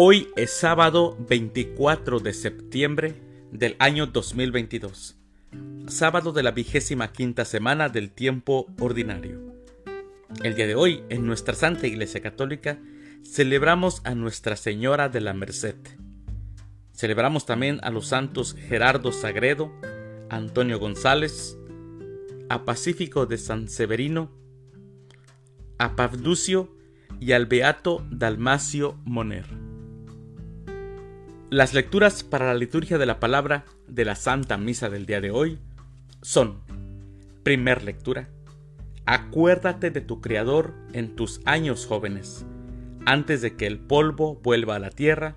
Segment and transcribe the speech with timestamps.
[0.00, 3.16] Hoy es sábado 24 de septiembre
[3.50, 5.16] del año 2022,
[5.88, 9.40] sábado de la vigésima quinta semana del tiempo ordinario.
[10.44, 12.78] El día de hoy, en nuestra Santa Iglesia Católica,
[13.24, 15.74] celebramos a Nuestra Señora de la Merced.
[16.92, 19.72] Celebramos también a los santos Gerardo Sagredo,
[20.30, 21.58] Antonio González,
[22.48, 24.30] a Pacífico de San Severino,
[25.76, 26.72] a Pavducio
[27.18, 29.67] y al Beato Dalmacio Moner.
[31.50, 35.30] Las lecturas para la liturgia de la palabra de la Santa Misa del día de
[35.30, 35.58] hoy
[36.20, 36.58] son,
[37.42, 38.28] primer lectura,
[39.06, 42.44] acuérdate de tu Creador en tus años jóvenes,
[43.06, 45.36] antes de que el polvo vuelva a la tierra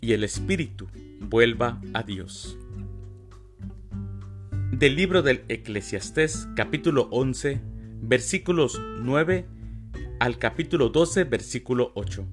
[0.00, 0.88] y el espíritu
[1.20, 2.56] vuelva a Dios.
[4.70, 7.60] Del libro del Eclesiastés capítulo 11
[8.00, 9.46] versículos 9
[10.18, 12.26] al capítulo 12 versículo 8.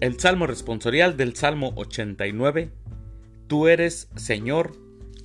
[0.00, 2.70] El Salmo responsorial del Salmo 89.
[3.48, 4.72] Tú eres, Señor,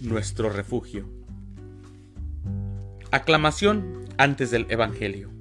[0.02, 1.08] nuestro refugio.
[3.10, 5.32] Aclamación antes del Evangelio.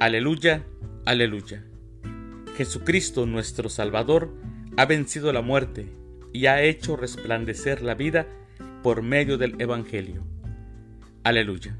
[0.00, 0.64] Aleluya,
[1.04, 1.62] aleluya.
[2.56, 4.34] Jesucristo nuestro Salvador
[4.78, 5.92] ha vencido la muerte
[6.32, 8.26] y ha hecho resplandecer la vida
[8.82, 10.24] por medio del Evangelio.
[11.22, 11.78] Aleluya.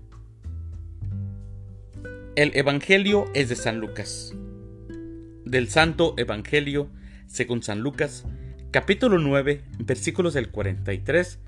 [2.37, 4.35] El Evangelio es de San Lucas
[5.53, 6.89] del Santo Evangelio
[7.27, 8.25] según San Lucas,
[8.71, 11.39] capítulo 9, versículos del 43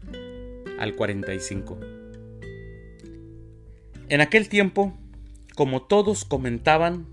[0.79, 1.81] al 45.
[4.11, 4.95] En aquel tiempo,
[5.55, 7.07] como todos comentaban,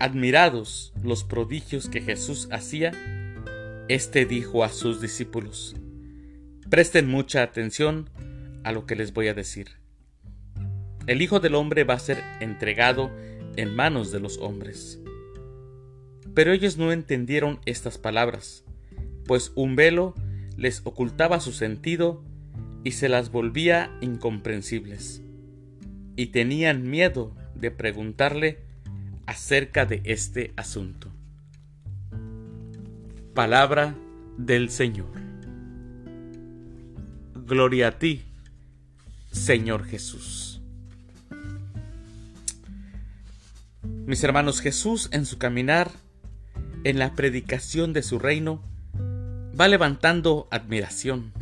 [0.00, 2.92] admirados los prodigios que Jesús hacía,
[3.88, 5.76] éste dijo a sus discípulos,
[6.70, 8.08] Presten mucha atención
[8.62, 9.72] a lo que les voy a decir.
[11.06, 13.10] El Hijo del Hombre va a ser entregado
[13.56, 15.03] en manos de los hombres
[16.34, 18.64] pero ellos no entendieron estas palabras,
[19.26, 20.14] pues un velo
[20.56, 22.22] les ocultaba su sentido
[22.82, 25.22] y se las volvía incomprensibles,
[26.16, 28.58] y tenían miedo de preguntarle
[29.26, 31.10] acerca de este asunto.
[33.32, 33.96] Palabra
[34.36, 35.10] del Señor.
[37.46, 38.22] Gloria a ti,
[39.32, 40.62] Señor Jesús.
[44.06, 45.90] Mis hermanos, Jesús en su caminar
[46.84, 48.62] en la predicación de su reino,
[49.58, 51.32] va levantando admiración.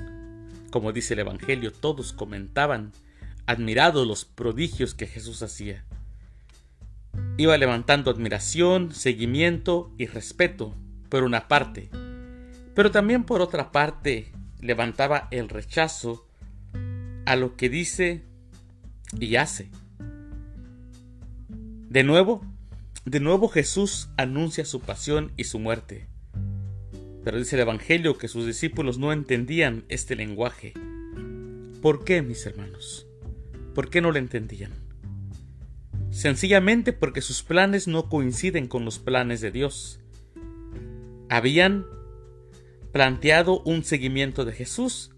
[0.70, 2.92] Como dice el Evangelio, todos comentaban,
[3.46, 5.84] admirados los prodigios que Jesús hacía.
[7.36, 10.74] Iba levantando admiración, seguimiento y respeto,
[11.08, 11.90] por una parte,
[12.74, 16.26] pero también por otra parte levantaba el rechazo
[17.26, 18.22] a lo que dice
[19.18, 19.68] y hace.
[21.90, 22.42] De nuevo,
[23.04, 26.08] de nuevo Jesús anuncia su pasión y su muerte.
[27.24, 30.74] Pero dice el Evangelio que sus discípulos no entendían este lenguaje.
[31.80, 33.06] ¿Por qué, mis hermanos?
[33.74, 34.72] ¿Por qué no lo entendían?
[36.10, 40.00] Sencillamente porque sus planes no coinciden con los planes de Dios.
[41.28, 41.86] Habían
[42.92, 45.10] planteado un seguimiento de Jesús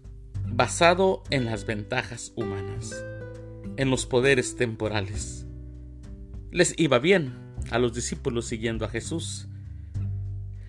[0.47, 3.03] basado en las ventajas humanas,
[3.77, 5.45] en los poderes temporales.
[6.51, 9.47] Les iba bien, a los discípulos siguiendo a Jesús.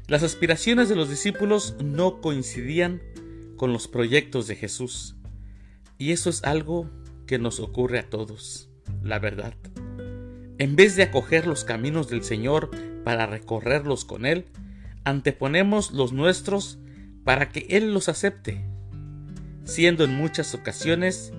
[0.06, 3.02] Las aspiraciones de los discípulos no coincidían
[3.56, 5.16] con los proyectos de Jesús.
[5.98, 6.90] Y eso es algo
[7.26, 8.68] que nos ocurre a todos,
[9.02, 9.54] la verdad.
[10.58, 12.70] En vez de acoger los caminos del Señor
[13.04, 14.46] para recorrerlos con Él,
[15.04, 16.78] anteponemos los nuestros
[17.24, 18.64] para que Él los acepte,
[19.64, 21.32] siendo en muchas ocasiones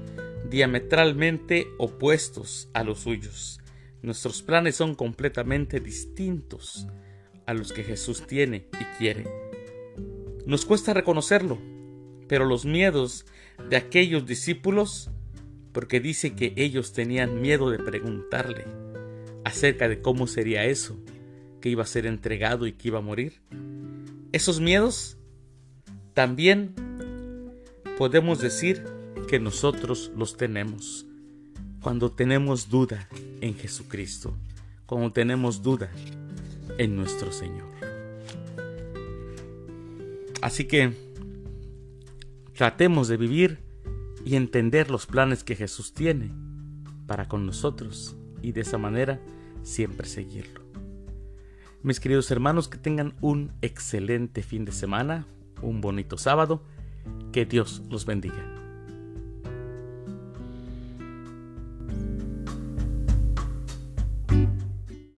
[0.49, 3.59] diametralmente opuestos a los suyos.
[4.01, 6.87] Nuestros planes son completamente distintos
[7.45, 9.25] a los que Jesús tiene y quiere.
[10.45, 11.57] Nos cuesta reconocerlo,
[12.27, 13.25] pero los miedos
[13.69, 15.09] de aquellos discípulos,
[15.71, 18.65] porque dice que ellos tenían miedo de preguntarle
[19.43, 20.99] acerca de cómo sería eso,
[21.61, 23.41] que iba a ser entregado y que iba a morir,
[24.31, 25.17] esos miedos
[26.13, 26.75] también
[27.97, 28.83] podemos decir
[29.27, 31.06] que nosotros los tenemos
[31.87, 33.07] cuando tenemos duda
[33.39, 34.35] en Jesucristo,
[34.85, 35.89] cuando tenemos duda
[36.77, 37.69] en nuestro Señor.
[40.41, 40.91] Así que
[42.53, 43.59] tratemos de vivir
[44.25, 46.33] y entender los planes que Jesús tiene
[47.05, 49.21] para con nosotros y de esa manera
[49.63, 50.65] siempre seguirlo.
[51.83, 55.25] Mis queridos hermanos, que tengan un excelente fin de semana,
[55.61, 56.65] un bonito sábado,
[57.31, 58.56] que Dios los bendiga.